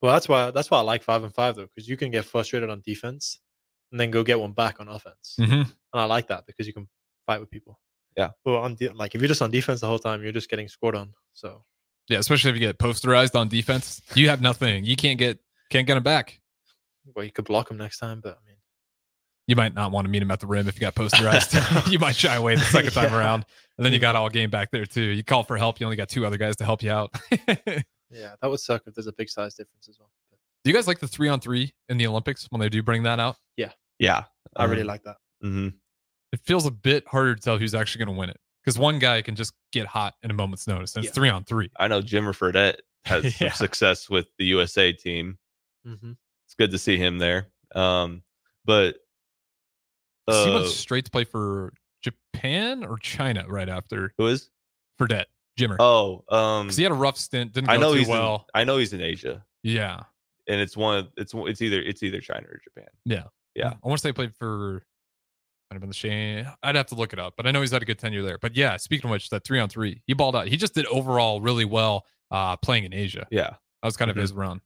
[0.00, 2.24] Well, that's why that's why I like five and five though, because you can get
[2.24, 3.38] frustrated on defense
[3.92, 6.72] and then go get one back on offense, hmm and I like that because you
[6.72, 6.88] can
[7.26, 7.78] fight with people.
[8.16, 8.30] Yeah.
[8.44, 10.66] Well, on de- like if you're just on defense the whole time, you're just getting
[10.68, 11.12] scored on.
[11.34, 11.64] So
[12.08, 14.84] Yeah, especially if you get posterized on defense, you have nothing.
[14.84, 15.38] You can't get
[15.70, 16.40] can't get him back.
[17.14, 18.51] well, you could block them next time, but I mean,
[19.48, 21.52] You might not want to meet him at the rim if you got posterized.
[21.92, 23.18] you might shy away the second time Yeah.
[23.18, 23.44] around,
[23.76, 25.02] and then you got all game back there too.
[25.02, 27.14] You call for help, you only got two other guys to help you out.
[28.10, 30.10] Yeah, that would suck if there's a big size difference as well.
[30.64, 33.02] Do you guys like the three on three in the Olympics when they do bring
[33.04, 33.36] that out?
[33.56, 33.70] Yeah.
[33.98, 34.24] Yeah.
[34.54, 35.16] I really Um, like that.
[35.42, 35.72] mhm.
[36.32, 38.98] it feels a bit harder to tell who's actually going to win it because one
[38.98, 41.70] guy can just get hot in a moment's notice, and it's three on three.
[41.78, 42.76] I know Jimmer Fredette
[43.06, 43.52] has some Yeah.
[43.54, 45.38] success with the USA team.
[45.86, 46.16] Mhm.
[46.46, 47.48] It's good to see him there.
[47.74, 48.22] Um,
[48.64, 48.98] but
[50.26, 54.50] he uh, went straight to play for Japan or China right after who is?
[55.00, 55.26] Fredette.
[55.58, 55.76] Jimmer.
[55.78, 58.46] Oh, um, Because he had a rough stint, didn't go I know he's well.
[58.54, 60.00] In, I know he's in Asia, yeah.
[60.48, 60.98] and it's one.
[60.98, 62.88] Of, it's it's either it's either China or Japan.
[63.04, 63.24] Yeah.
[63.54, 63.74] Yeah.
[63.84, 64.82] I want to say he played for
[65.70, 66.46] might have been the Shane.
[66.62, 68.38] I'd have to look it up, but I know he's had a good tenure there.
[68.38, 70.48] But yeah, speaking of which, that three on three, he balled out.
[70.48, 73.26] He just did overall really well uh playing in Asia.
[73.30, 74.20] Yeah, That was kind of Mhm.
[74.20, 74.60] his run.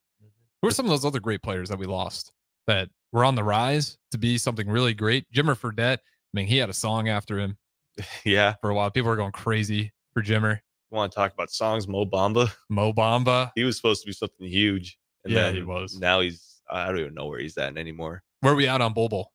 [0.62, 2.32] Who are some of those other great players that we lost
[2.68, 5.24] that were on the rise to be something really great?
[5.34, 5.98] Jimmer Fredette.
[5.98, 7.56] I mean, he had a song after him
[8.24, 8.54] yeah.
[8.60, 8.90] for a while.
[8.90, 10.58] People were going crazy for Jimmer.
[10.90, 11.88] Want to talk about songs?
[11.88, 12.50] Mo Bamba.
[12.70, 13.50] Mo Bamba.
[13.54, 15.98] He was supposed to be something huge, and Yeah, then he was.
[15.98, 16.60] Now he's.
[16.70, 18.22] I don't even know where he's at anymore.
[18.40, 19.32] Where are we at on Bol Bol?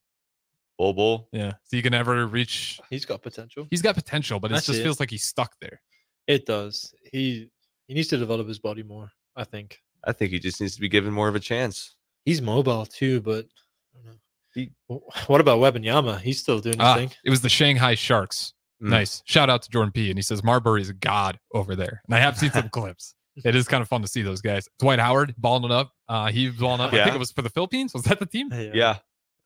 [0.78, 1.28] Bobo.
[1.32, 1.52] Yeah.
[1.66, 3.68] So you can never reach He's got potential.
[3.70, 4.84] he's got potential, but it just it.
[4.84, 5.80] feels like he's stuck there.
[6.28, 6.94] It does.
[7.12, 7.50] He
[7.88, 9.12] he needs to develop his body more.
[9.36, 11.96] I think I think he just needs to be given more of a chance.
[12.26, 13.52] he's mobile too, but I don't
[14.06, 14.16] know.
[14.54, 16.20] He- Wh- what about Wembanyama?
[16.22, 17.12] He's still doing his Ah, thing.
[17.24, 18.54] it was the Shanghai Sharks.
[18.84, 18.90] Mm.
[18.90, 19.22] Nice.
[19.26, 20.10] Shout out to Jordan P.
[20.10, 22.02] And he says Marbury's a god over there.
[22.08, 23.16] And I have seen some clips.
[23.46, 24.68] It is kind of fun to see those guys.
[24.80, 25.94] Dwight Howard balling it up.
[26.10, 26.92] Uh, he was balling up.
[26.94, 27.94] I think it was for the Philippines.
[27.94, 28.50] Was that the team?
[28.74, 28.98] Yeah.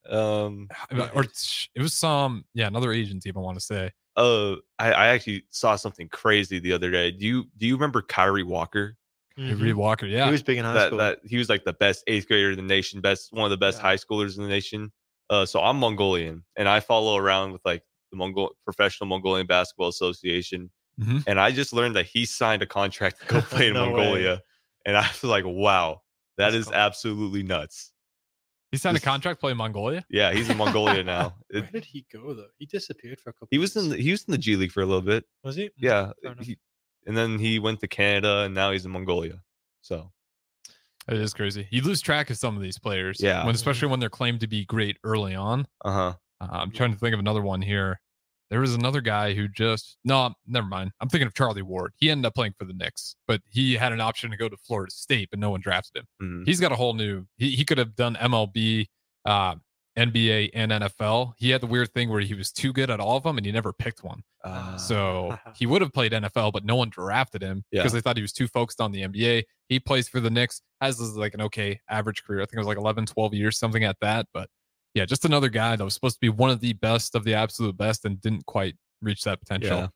[0.10, 0.70] Um.
[1.14, 3.34] Or it was some, yeah, another Asian team.
[3.38, 3.92] I want to say.
[4.16, 4.56] Uh.
[4.80, 7.12] I, I actually saw something crazy the other day.
[7.12, 8.98] Do you Do you remember Kyree Walker?
[9.38, 9.62] Mhm.
[9.62, 10.06] Reed Walker.
[10.06, 10.26] Yeah.
[10.26, 10.98] He was big in high that school.
[11.00, 13.58] that he was like the best eighth grader in the nation, best one of the
[13.58, 13.84] best Yeah.
[13.84, 14.92] high schoolers in the nation.
[15.30, 19.90] Uh, so I'm Mongolian, and I follow around with like the Mongol Professional Mongolian Basketball
[19.90, 20.72] Association,
[21.02, 21.24] Mhm.
[21.28, 23.92] and I just learned that he signed a contract to go play in No way.
[23.92, 24.42] Mongolia,
[24.86, 26.02] and I was like, wow,
[26.38, 26.76] that That's is cool.
[26.76, 27.92] absolutely nuts.
[28.72, 30.06] he signed a this- contract playing Mongolia.
[30.10, 31.36] Yeah, he's in Mongolia now.
[31.50, 32.48] Where did he go though?
[32.58, 33.48] He disappeared for a couple.
[33.52, 35.24] he was in the, he was in the G League for a little bit.
[35.44, 35.70] Was he?
[35.78, 36.58] Yeah, he,
[37.06, 39.42] and then he went to Canada, and now he's in Mongolia.
[39.82, 40.12] So
[41.08, 41.68] It is crazy.
[41.72, 43.20] You lose track of some of these players.
[43.22, 43.46] Yeah.
[43.46, 45.68] When, especially when they're claimed to be great early on.
[45.84, 46.14] uh huh.
[46.42, 48.00] Uh, I'm trying to think of another one here.
[48.52, 50.92] There was another guy who just no, never mind.
[51.00, 51.94] I'm thinking of Charlie Ward.
[51.96, 54.58] He ended up playing for the Knicks, but he had an option to go to
[54.58, 56.08] Florida State, but no one drafted him.
[56.20, 57.26] hmm He's got a whole new.
[57.38, 58.88] He, he could have done MLB,
[59.26, 59.56] uh,
[59.98, 61.34] NBA, and NFL.
[61.38, 63.46] He had the weird thing where he was too good at all of them, and
[63.46, 64.24] he never picked one.
[64.44, 67.82] Uh, So he would have played NFL, but no one drafted him Yeah.
[67.82, 69.44] because they thought he was too focused on the NBA.
[69.70, 72.42] He plays for the Knicks, has like an okay average career.
[72.42, 74.28] I think it was like 11, 12 years, something at that.
[74.34, 74.50] But
[74.94, 77.34] yeah, just another guy that was supposed to be one of the best of the
[77.34, 79.88] absolute best and didn't quite reach that potential, Yeah.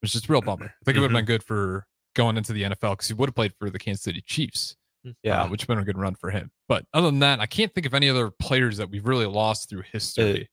[0.00, 0.66] which is a real bummer.
[0.66, 1.26] I think it would have Mhm.
[1.26, 4.02] been good for going into the NFL because he would have played for the Kansas
[4.04, 4.76] City Chiefs.
[5.22, 5.42] Yeah.
[5.42, 6.50] uh, which have been a good run for him.
[6.68, 9.68] But other than that, I can't think of any other players that we've really lost
[9.70, 10.48] through history.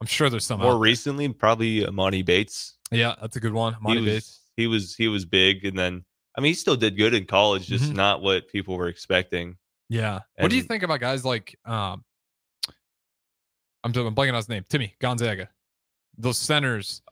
[0.00, 0.60] I'm sure there's some.
[0.60, 2.74] Uh, More recently, probably Emoni Bates.
[2.90, 3.76] Yeah, that's a good one.
[3.80, 4.26] Monty he Bates.
[4.26, 6.04] was, he was he was big, and then
[6.36, 7.94] I mean he still did good in college, just Mhm.
[7.96, 9.56] not what people were expecting.
[9.88, 10.20] Yeah.
[10.38, 12.04] what do you think about guys like um
[13.84, 15.48] I'm I'm blanking on his name, Timme Gonzaga.
[16.16, 17.02] Those centers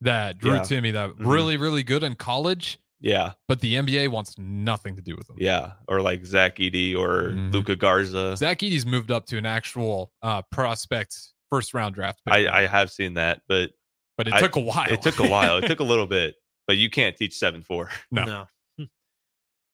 [0.00, 0.60] that Drew Yeah.
[0.60, 1.26] Timme that Mhm.
[1.26, 5.36] really, really good in college, Yeah, but the NBA wants nothing to do with them.
[5.38, 7.52] yeah, or like Zach Edey or Mhm.
[7.52, 8.36] Luka Garza.
[8.36, 11.16] Zach Edey's moved up to an actual uh prospect
[11.50, 12.34] first round draft pick.
[12.34, 13.70] I I have seen that, but
[14.18, 14.90] but it I- took a while.
[14.92, 15.56] it took a while.
[15.56, 16.34] It took a little bit,
[16.66, 17.90] but you can't teach seven four.
[18.10, 18.24] no.
[18.24, 18.46] no.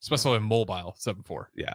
[0.03, 1.51] especially in mobile seven four.
[1.57, 1.75] Yeah,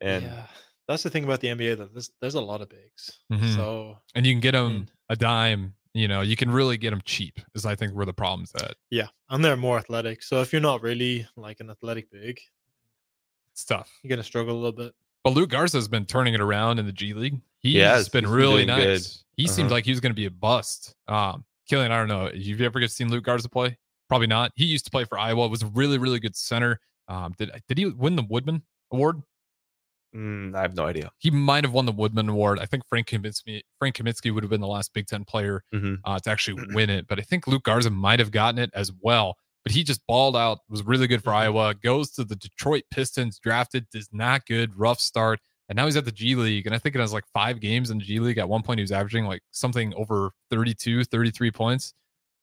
[0.00, 0.46] and yeah,
[0.86, 1.78] that's the thing about the NBA.
[1.78, 3.18] That there's there's a lot of bigs.
[3.32, 3.56] Mhm.
[3.56, 5.74] So And you can get them And- a dime.
[5.94, 7.40] You know, you can really get them cheap.
[7.54, 8.74] Is I think where the problem's at.
[8.90, 10.22] yeah, and they're more athletic.
[10.22, 12.38] So if you're not really like an athletic big,
[13.52, 13.90] It's tough.
[14.02, 14.94] you're gonna struggle a little bit.
[15.24, 17.40] But Luke Garza's been turning it around in the G League.
[17.58, 18.88] He's Yes, been he's been really doing good.
[18.88, 19.24] nice.
[19.36, 19.74] He seemed Uh-huh.
[19.74, 20.94] like he was going to be a bust.
[21.08, 22.30] Um, Killian, I don't know.
[22.32, 23.76] You've ever seen Luke Garza play?
[24.08, 24.52] Probably not.
[24.56, 25.46] He used to play for Iowa.
[25.48, 26.80] Was a really, really good center.
[27.08, 29.22] Um, did did he win the Wooden Award?
[30.14, 31.10] Mm, I have no idea.
[31.18, 32.58] He might have won the Wooden Award.
[32.58, 35.98] I think Frank Kaminsky Frank Kaminsky would have been the last Big Ten player Mhm.
[36.04, 37.06] uh, to actually win it.
[37.06, 39.36] But I think Luke Garza might have gotten it as well.
[39.62, 41.36] But he just balled out, was really good for Mhm.
[41.36, 45.38] Iowa, goes to the Detroit Pistons, drafted, is not good, rough start.
[45.68, 46.66] And now he's at the G League.
[46.66, 48.38] And I think it has like five games in the G League.
[48.38, 51.94] At one point, he was averaging like something over 32, 33 points.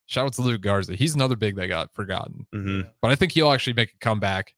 [0.06, 0.96] Shout out to Luke Garza.
[0.96, 2.48] He's another big that got forgotten.
[2.54, 4.54] hmm But I think he'll actually make a comeback.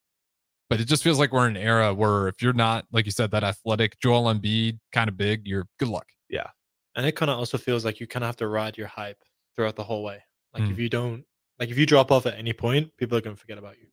[0.70, 3.12] But it just feels like we're in an era where if you're not, like you
[3.12, 6.06] said, that athletic, Joel Embiid, kind of big, you're good luck.
[6.30, 6.48] Yeah.
[6.96, 9.18] And it kind of also feels like you kind of have to ride your hype
[9.56, 10.24] throughout the whole way.
[10.54, 10.72] Like Mm.
[10.72, 11.24] if you don't,
[11.60, 13.88] like if you drop off at any point, people are gonna forget about you.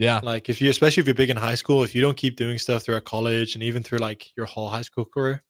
[0.00, 0.20] Yeah.
[0.22, 2.58] Like if you, especially if you're big in high school, if you don't keep doing
[2.58, 5.42] stuff throughout college and even through like your whole high school career,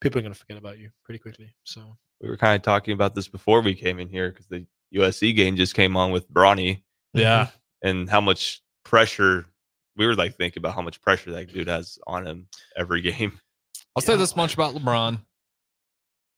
[0.00, 1.54] people are going to forget about you pretty quickly.
[1.64, 4.66] So We were kind of talking about this before we came in here because the
[4.94, 6.82] USC game just came on with Bronny
[7.14, 7.48] Yeah.
[7.82, 9.46] and how much pressure
[9.96, 13.38] we were like thinking about how much pressure that dude has on him every game.
[13.96, 15.20] I'll say this much about LeBron.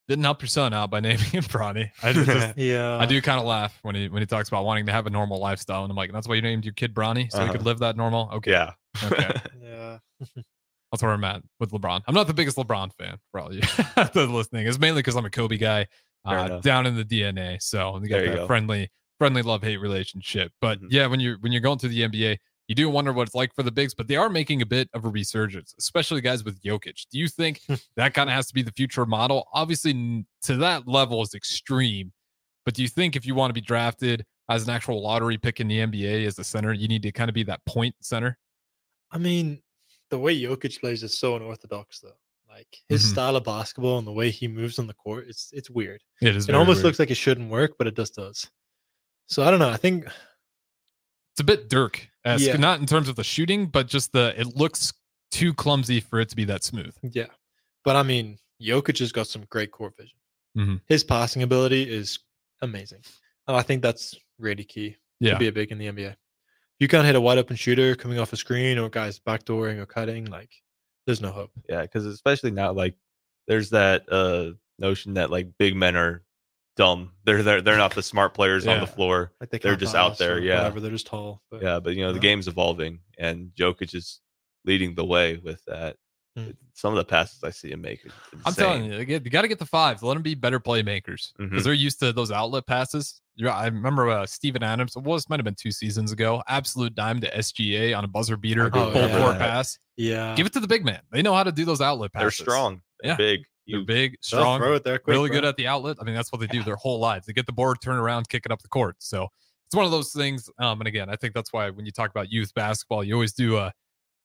[0.08, 1.90] Didn't help your son out by naming him Bronny.
[2.02, 4.64] I just, just- yeah, I do kind of laugh when he when he talks about
[4.64, 6.92] wanting to have a normal lifestyle, and I'm like, that's why you named your kid
[6.94, 7.64] Bronny, so he could Uh-huh.
[7.64, 8.28] live that normal.
[8.34, 8.72] Okay, Yeah.
[9.04, 9.30] okay,
[9.62, 9.98] Yeah,
[10.90, 12.02] that's where I'm at with LeBron.
[12.06, 13.60] I'm not the biggest LeBron fan for all you
[13.94, 14.66] that are listening.
[14.66, 15.86] It's mainly because I'm a Kobe guy,
[16.24, 17.62] uh, down in the DNA.
[17.62, 18.46] So we got There you that go.
[18.46, 20.50] friendly friendly love hate relationship.
[20.60, 20.88] But Mhm.
[20.90, 22.38] yeah, when you're when you're going through the NBA,
[22.72, 24.88] you do wonder what it's like for the bigs, but they are making a bit
[24.94, 27.04] of a resurgence, especially guys with Jokic.
[27.12, 27.60] Do you think
[27.96, 29.46] that kind of has to be the future model?
[29.52, 32.12] Obviously, to that level is extreme,
[32.64, 35.60] but do you think if you want to be drafted as an actual lottery pick
[35.60, 38.38] in the NBA as a center, you need to kind of be that point center?
[39.10, 39.60] I mean,
[40.08, 42.16] the way Jokic plays is so unorthodox, though.
[42.48, 43.12] Like his Mhm.
[43.12, 46.02] style of basketball and the way he moves on the court, it's it's weird.
[46.22, 46.48] It is.
[46.48, 48.50] It almost looks like it shouldn't work, but it just does.
[49.26, 49.68] So I don't know.
[49.70, 50.06] I think
[51.32, 52.56] it's a bit Dirk esque, Yeah.
[52.56, 54.92] not in terms of the shooting, but just the it looks
[55.30, 56.94] too clumsy for it to be that smooth.
[57.02, 57.26] yeah,
[57.84, 60.16] but I mean, Jokic has got some great court vision.
[60.56, 60.80] Mhm.
[60.86, 62.18] His passing ability is
[62.60, 63.02] amazing,
[63.48, 65.32] and I think that's really key Yeah.
[65.34, 66.16] to be a big in the NBA.
[66.78, 69.86] You can't hit a wide open shooter coming off a screen or guys backdooring or
[69.86, 70.24] cutting.
[70.26, 70.50] Like,
[71.06, 71.52] there's no hope.
[71.68, 72.94] Yeah, because especially now, like
[73.48, 76.22] there's that uh notion that like big men are
[76.76, 77.12] dumb.
[77.24, 79.32] They're they're they're not the smart players on the floor.
[79.40, 80.58] Like they They're just out there, yeah.
[80.58, 80.80] whatever.
[80.80, 81.42] They're just tall.
[81.50, 84.20] But Yeah, but you know the game's evolving, and Jokic is
[84.64, 85.96] leading the way with that.
[86.36, 86.50] Hmm.
[86.72, 88.00] Some of the passes I see him make,
[88.46, 90.02] I'm telling you, you got to get the fives.
[90.02, 91.64] Let them be better playmakers because Mhm.
[91.64, 93.20] they're used to those outlet passes.
[93.36, 94.96] Yeah, I remember uh, Steven Adams.
[94.96, 96.42] It was might have been two seasons ago.
[96.48, 99.18] Absolute dime to SGA on a buzzer beater, Oh, full yeah.
[99.18, 99.78] court pass.
[99.98, 101.00] yeah, Give it to the big man.
[101.10, 102.38] They know how to do those outlet passes.
[102.38, 102.80] They're strong.
[103.02, 103.16] They're Yeah.
[103.16, 103.40] big.
[103.66, 105.98] They're big, strong, throw it there quick, really good at the outlet.
[106.00, 107.26] I mean, that's what they do their whole lives.
[107.26, 108.96] They get the board, turn around, kick it up the court.
[108.98, 109.28] So
[109.66, 110.50] it's one of those things.
[110.58, 113.32] Um, and again, I think that's why when you talk about youth basketball, you always
[113.32, 113.72] do a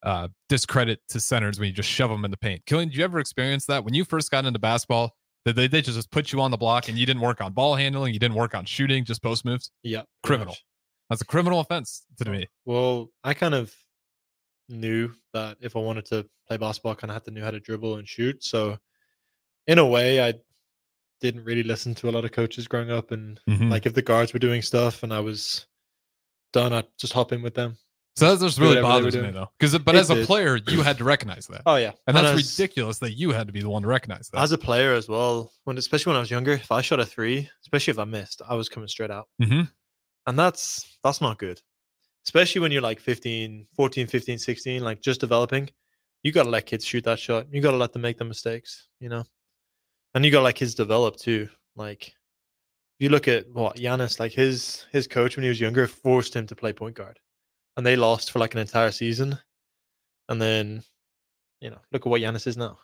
[0.03, 2.65] uh, discredit to centers when you just shove them in the paint.
[2.65, 5.15] Killian, did you ever experience that when you first got into basketball?
[5.45, 7.75] Did they, they just put you on the block and you didn't work on ball
[7.75, 9.71] handling, you didn't work on shooting, just post moves?
[9.83, 10.51] Yeah, Criminal.
[10.51, 10.65] much.
[11.09, 12.47] That's a criminal offense to me.
[12.65, 13.73] Well, I kind of
[14.67, 17.51] knew that if I wanted to play basketball, I kind of had to know how
[17.51, 18.43] to dribble and shoot.
[18.43, 18.77] So,
[19.67, 20.33] in a way, I
[21.21, 23.11] didn't really listen to a lot of coaches growing up.
[23.11, 23.69] And Mhm.
[23.71, 25.65] like, if the guards were doing stuff and I was
[26.53, 27.77] done, I'd just hop in with them.
[28.15, 30.25] So that just really bothers me though, because but It as a did.
[30.25, 33.45] player, you had to recognize that, Oh yeah, and that's as- ridiculous that you had
[33.45, 34.41] to be the one to recognize that.
[34.41, 37.05] As a player as well, when especially when I was younger, if I shot a
[37.05, 39.27] three, especially if I missed, I was coming straight out.
[39.39, 39.71] Mhm.
[40.25, 41.61] And that's that's not good.
[42.25, 45.69] Especially when you're like 15, 14, 15, 16, like just developing.
[46.23, 47.45] You got to let kids shoot that shot.
[47.51, 49.25] You got to let them make the mistakes, you know.
[50.17, 51.47] And you got like his develop too.
[51.75, 52.11] Like
[52.97, 56.47] you look at what Giannis, like his his coach when he was younger forced him
[56.47, 57.19] to play point guard.
[57.77, 59.37] And they lost for like an entire season.
[60.27, 60.83] And then,
[61.61, 62.79] you know, look at what Giannis is now.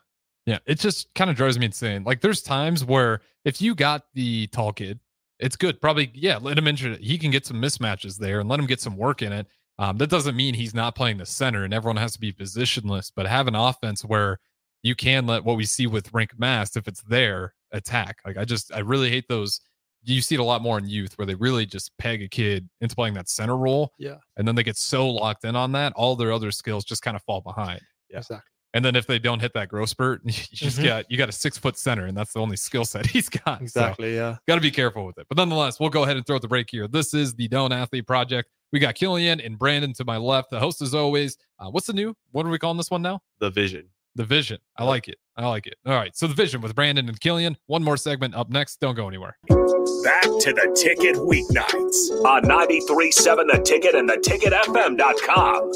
[0.46, 2.04] Yeah, it just kind of drives me insane.
[2.04, 5.00] Like there's times where if you got the tall kid,
[5.40, 5.82] it's good.
[5.82, 6.98] Probably, yeah, let him enter.
[6.98, 9.48] He can get some mismatches there and let him get some work in it.
[9.80, 13.12] Um, that doesn't mean he's not playing the center and everyone has to be positionless,
[13.16, 14.38] but have an offense where
[14.84, 18.18] you can let what we see with Rienk Mast, if it's there, attack.
[18.26, 19.60] Like I just I really hate those.
[20.06, 22.68] You see it a lot more in youth where they really just peg a kid
[22.82, 23.94] into playing that center role.
[23.98, 24.18] Yeah.
[24.36, 27.16] And then they get so locked in on that, all their other skills just kind
[27.16, 27.80] of fall behind.
[28.10, 28.18] Yeah.
[28.18, 28.44] Exactly.
[28.76, 30.84] And then if they don't hit that growth spurt, you just Mhm.
[30.84, 33.60] got you got a six foot center, and that's the only skill set he's got.
[33.60, 34.16] So, Exactly.
[34.16, 34.36] yeah.
[34.48, 35.28] got to be careful with it.
[35.30, 36.88] But nonetheless, we'll go ahead and throw at the break here.
[36.90, 38.50] This is the Doane Athlete Project.
[38.74, 40.50] We got Killian and Brandon to my left.
[40.50, 41.38] The host as always.
[41.60, 42.14] Uh, what's the new?
[42.32, 43.22] What are we calling this one now?
[43.40, 43.88] the vision.
[44.16, 44.60] The Vision.
[44.78, 45.18] I like it.
[45.36, 45.76] I like it.
[45.86, 46.16] All right.
[46.16, 47.58] So the Vision with Brandon and Killian.
[47.66, 48.80] One more segment up next.
[48.80, 49.38] Don't go anywhere.
[49.50, 55.72] Back to the ticket weeknights on 93.7 The Ticket and theticketfm.com.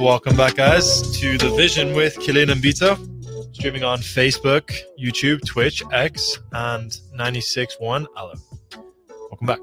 [0.00, 2.96] Welcome back, guys, to The Vision with Killian and Vito.
[3.52, 8.34] Streaming on Facebook, YouTube, Twitch, X, and 96.1 Allo.
[9.30, 9.58] Welcome back.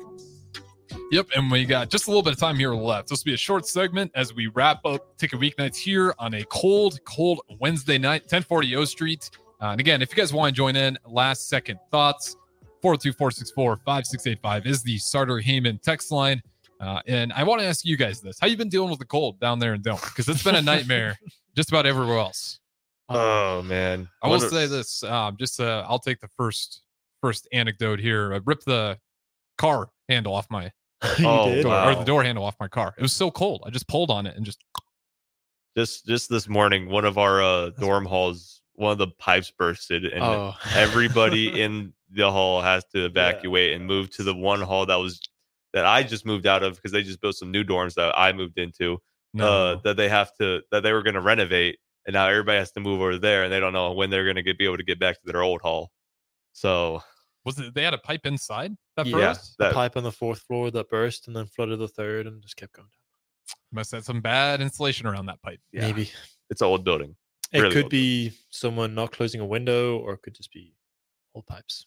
[1.11, 3.09] Yep, and we got just a little bit of time here left.
[3.09, 6.43] This will be a short segment as we wrap up Ticket Weeknights here on a
[6.45, 9.29] cold, cold Wednesday night, 1040 O Street.
[9.61, 12.35] Uh, and again, if you guys want to join in, last second thoughts,
[12.83, 16.41] 402-464-5685 is the Sartor Hamann text line.
[16.81, 18.37] Uh, and I want to ask you guys this.
[18.39, 20.03] How you been dealing with the cold down there in Doane?
[20.03, 21.17] Because it's been a nightmare
[21.55, 22.59] just about everywhere else.
[23.07, 25.03] Oh man, I will wonder- say this.
[25.03, 26.81] Um, just uh, I'll take the first
[27.21, 28.33] first anecdote here.
[28.33, 28.97] I ripped the
[29.59, 30.71] car handle off my
[31.19, 31.63] you Oh, did?
[31.63, 31.91] door, wow.
[31.91, 32.93] or the door handle off my car.
[32.97, 33.63] It was so cold.
[33.65, 34.63] I just pulled on it and just
[35.77, 40.05] Just just this morning, one of our uh, dorm halls, one of the pipes bursted,
[40.05, 44.85] and oh, everybody in the hall has to evacuate and move to the one hall
[44.85, 45.19] that was
[45.73, 48.31] that I just moved out of because they just built some new dorms that I
[48.31, 48.99] moved into.
[49.33, 49.47] No.
[49.47, 52.71] Uh, that they have to that they were going to renovate, and now everybody has
[52.71, 54.77] to move over there, and they don't know when they're going to get be able
[54.77, 55.91] to get back to their old hall.
[56.53, 57.03] So
[57.45, 59.13] was it they had a pipe inside that Yeah.
[59.17, 59.57] burst?
[59.57, 62.41] the that- pipe on the fourth floor that burst and then flooded the third and
[62.41, 63.55] just kept going down.
[63.71, 65.59] Must have some bad insulation around that pipe.
[65.71, 66.09] yeah, Maybe
[66.49, 67.15] it's an old building.
[67.51, 70.73] it really could old be someone not closing a window, or it could just be
[71.35, 71.85] old pipes.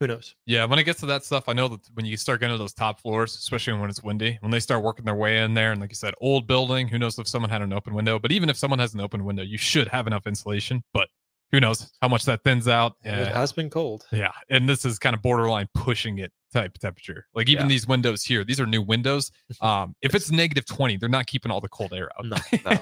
[0.00, 0.34] Who knows?
[0.44, 2.58] Yeah, when it gets to that stuff, I know that when you start getting to
[2.58, 5.72] those top floors, especially when it's windy, when they start working their way in there,
[5.72, 8.18] and like you said, old building, who knows if someone had an open window?
[8.18, 10.82] But even if someone has an open window, you should have enough insulation.
[10.92, 11.08] But
[11.52, 12.92] who knows how much that thins out?
[13.04, 14.04] It Yeah, has been cold.
[14.12, 17.26] yeah, and this is kind of borderline pushing it type temperature.
[17.34, 17.68] Like even Yeah.
[17.68, 19.30] these windows here, these are new windows.
[19.60, 22.26] Um, if it's negative twenty, they're not keeping all the cold air out.
[22.26, 22.36] No,
[22.70, 22.78] no.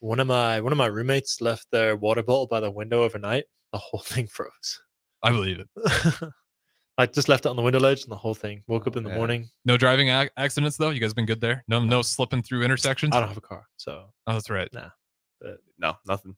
[0.00, 3.44] One of my one of my roommates left their water bottle by the window overnight.
[3.72, 4.80] The whole thing froze.
[5.22, 5.68] I believe it.
[6.98, 9.02] I just left it on the window ledge, and the whole thing woke up in
[9.02, 9.18] the man.
[9.18, 9.50] morning.
[9.66, 10.88] No driving ac- accidents though.
[10.90, 11.62] You guys been good there.
[11.68, 13.14] No, no slipping through intersections.
[13.14, 14.68] I don't have a car, so Oh, that's right.
[14.72, 14.88] Nah,
[15.78, 16.36] No, nothing.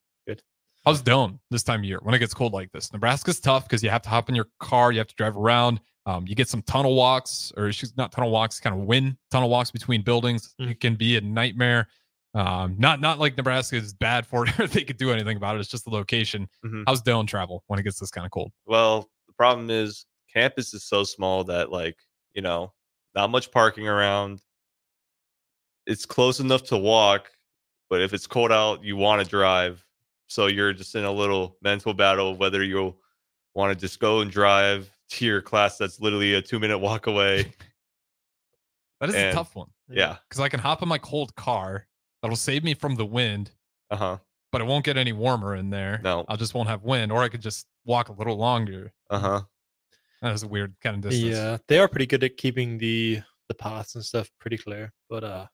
[0.89, 2.91] How's Doane this time of year when it gets cold like this?
[2.95, 5.81] Nebraska's tough because you have to hop in your car, you have to drive around.
[6.07, 9.71] Um, you get some tunnel walks, or not tunnel walks, kind of wind tunnel walks
[9.71, 10.55] between buildings.
[10.59, 10.71] Mm.
[10.71, 11.89] It can be a nightmare.
[12.33, 14.59] Um, not not like Nebraska is bad for it.
[14.59, 15.61] or they could do anything about it.
[15.61, 16.49] It's just the location.
[16.65, 16.85] Mhm.
[16.87, 18.51] How's Doane travel when it gets this kind of cold?
[18.65, 21.99] Well, the problem is campus is so small that like,
[22.33, 22.73] you know,
[23.15, 24.41] not much parking around.
[25.87, 27.31] It's close enough to walk,
[27.91, 29.85] but if it's cold out, you want to drive.
[30.29, 32.99] So you're just in a little mental battle of whether you'll
[33.55, 37.07] want to just go and drive to your class that's literally a two minute walk
[37.07, 37.53] away.
[39.01, 40.17] That is a tough one Yeah.
[40.29, 41.87] because I can hop in my cold car.
[42.21, 43.53] That'll save me from the wind,
[43.91, 44.19] Uh huh.
[44.51, 46.01] but it won't get any warmer in there.
[46.03, 46.25] No.
[46.29, 48.93] I just won't have wind, or I could just walk a little longer.
[49.09, 49.43] Uh huh.
[50.21, 51.37] That is a weird kind of distance.
[51.37, 55.23] Yeah, they are pretty good at keeping the the paths and stuff pretty clear, but
[55.23, 55.47] uh,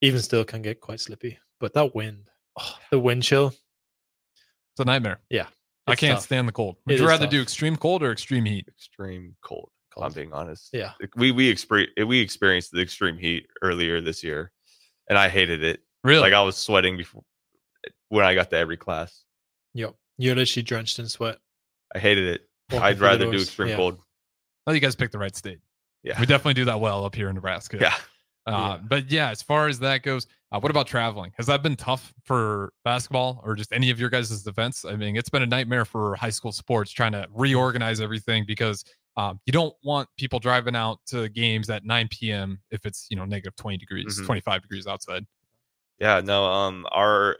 [0.00, 1.38] even still can get quite slippy.
[1.60, 3.52] But that wind, oh, the wind chill,
[4.78, 5.18] It's a nightmare.
[5.28, 5.46] Yeah,
[5.88, 6.22] I can't tough.
[6.24, 6.76] stand the cold.
[6.86, 8.68] Would It you is rather do extreme cold or extreme heat?
[8.68, 9.70] Extreme cold.
[9.96, 10.68] if I'm being honest.
[10.72, 14.52] Yeah, We we experienced we experienced the extreme heat earlier this year,
[15.08, 15.80] and I hated it.
[16.04, 16.20] Really?
[16.20, 17.24] Like I was sweating before
[18.10, 19.24] when I got to every class.
[19.74, 19.94] yep.
[20.16, 21.38] You're literally drenched in sweat.
[21.92, 22.42] I hated it.
[22.70, 23.76] walking I'd through the rather do extreme Yeah.
[23.76, 23.98] cold.
[24.68, 25.58] oh, you guys picked the right state.
[26.04, 26.20] Yeah.
[26.20, 27.78] We definitely do that well up here in Nebraska.
[27.80, 27.94] Yeah.
[28.46, 28.78] Uh, Yeah.
[28.88, 31.32] But yeah, as far as that goes, uh, what about traveling?
[31.36, 34.84] Has that been tough for basketball or just any of your guys' defense?
[34.84, 38.84] I mean, it's been a nightmare for high school sports trying to reorganize everything because
[39.16, 42.60] um, you don't want people driving out to games at 9 p.m.
[42.70, 44.26] if it's you know negative 20 degrees, Mhm.
[44.26, 45.26] 25 degrees outside.
[45.98, 47.36] Yeah, no, um our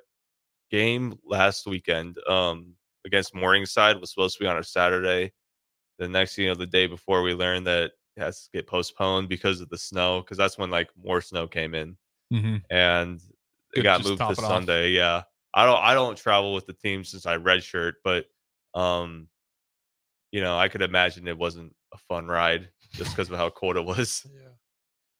[0.70, 2.74] game last weekend um
[3.06, 5.32] against Morningside was supposed to be on a Saturday.
[5.98, 9.28] The next you know the day before we learned that it has to get postponed
[9.28, 11.96] because of the snow because that's when like more snow came in
[12.30, 13.20] hmm and
[13.74, 14.44] it got moved to it off.
[14.44, 14.90] Sunday.
[14.90, 15.22] Yeah.
[15.54, 18.26] I don't I don't travel with the team since I redshirt, but
[18.74, 19.28] um
[20.30, 23.76] you know, I could imagine it wasn't a fun ride just because of how cold
[23.76, 24.26] it was.
[24.32, 24.48] Yeah.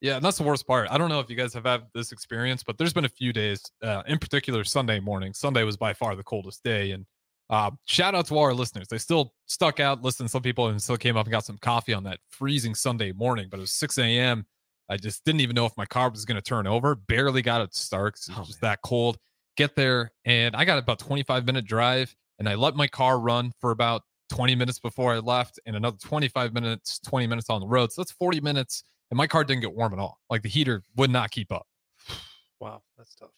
[0.00, 0.88] Yeah, and that's the worst part.
[0.92, 3.32] I don't know if you guys have had this experience, but there's been a few
[3.32, 5.34] days, uh, in particular Sunday morning.
[5.34, 7.04] Sunday was by far the coldest day, and
[7.50, 8.86] uh, shout out to all our listeners.
[8.86, 11.58] They still stuck out, listened to some people, and still came up and got some
[11.58, 13.48] coffee on that freezing Sunday morning.
[13.50, 14.46] But it was 6 a.m.
[14.88, 16.94] I just didn't even know if my car was going to turn over.
[16.94, 19.18] Barely got it to start 'cause it oh, was Oh, just that cold.
[19.56, 23.52] Get there, and I got about 25 minute drive, and I let my car run
[23.60, 27.66] for about 20 minutes before I left, and another 25 minutes, 20 minutes on the
[27.66, 27.90] road.
[27.92, 30.18] So that's 40 minutes and my car didn't get warm at all.
[30.28, 31.66] Like the heater would not keep up.
[32.60, 33.30] Wow, that's tough.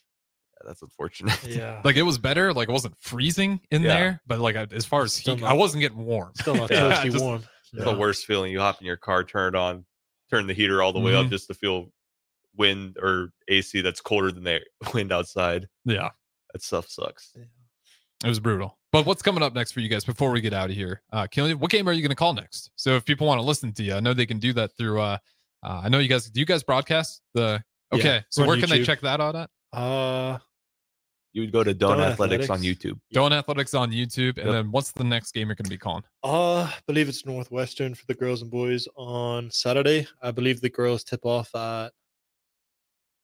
[0.66, 1.38] That's unfortunate.
[1.46, 1.80] Yeah.
[1.84, 2.52] Like it was better.
[2.52, 3.88] Like it wasn't freezing in Yeah.
[3.94, 6.32] there, but like I- as far as Still heat, not- I wasn't getting warm.
[6.34, 7.42] Still not Yeah, toasty just- warm.
[7.72, 8.50] It's the worst feeling.
[8.50, 9.84] You hop in your car, turn it on,
[10.30, 11.30] turn the heater all the way up Mhm.
[11.30, 11.90] just to feel
[12.56, 14.60] wind or AC that's colder than the
[14.94, 15.68] wind outside.
[15.84, 16.10] Yeah,
[16.52, 17.32] That stuff sucks.
[18.24, 18.78] it was brutal.
[18.92, 21.02] But what's coming up next for you guys before we get out of here?
[21.12, 22.70] Uh, Killian, what game are you going to call next?
[22.76, 25.00] So if people want to listen to you, I know they can do that through.
[25.00, 25.18] Uh,
[25.62, 26.28] uh, I know you guys.
[26.28, 27.62] Do you guys broadcast the?
[27.92, 29.50] Yeah, Okay, so we're where can they check that out at?
[29.72, 30.38] Uh,
[31.32, 32.84] You would go to Doane, Doane Athletics, on Athletics.
[32.84, 33.00] YouTube.
[33.14, 34.52] Doane Athletics on YouTube, and Yep.
[34.52, 36.02] then what's the next game you're going to be calling?
[36.24, 40.06] uh, I believe it's Northwestern for the girls and boys on Saturday.
[40.22, 41.90] I believe the girls tip off at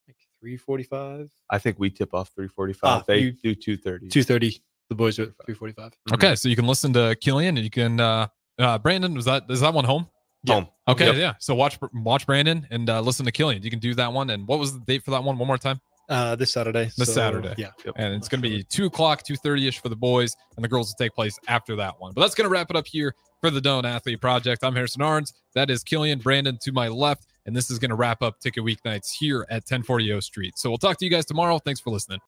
[0.07, 2.78] like three forty-five, I think we tip off 345.
[3.00, 4.09] Ah, they you- do 230.
[4.09, 4.62] two thirty.
[4.88, 5.92] The boys are at three forty-five.
[6.09, 6.14] Mhm.
[6.14, 7.98] Okay, so you can listen to Killian, and you can.
[7.98, 8.28] uh
[8.59, 10.09] uh Brandon, was that is that one home?
[10.46, 10.68] Home.
[10.86, 11.16] Okay, Yep.
[11.16, 11.34] yeah.
[11.40, 13.64] So watch watch Brandon and uh, listen to Killian.
[13.64, 14.30] You can do that one.
[14.30, 15.36] And what was the date for that one?
[15.38, 15.80] One more time.
[16.09, 16.84] Uh, this Saturday.
[16.96, 17.54] This so, Saturday.
[17.59, 17.70] Yeah.
[17.96, 20.68] and it's going to be two o'clock, two thirty ish for the boys, and the
[20.68, 22.12] girls will take place after that one.
[22.14, 24.62] But that's going to wrap it up here for the Doane Athlete Project.
[24.62, 25.32] I'm Harrison Arns.
[25.54, 28.62] That is Killian Brandon to my left, and this is going to wrap up Ticket
[28.62, 30.57] Weeknights here at 1040 O Street.
[30.57, 31.59] So we'll talk to you guys tomorrow.
[31.59, 32.20] Thanks for listening.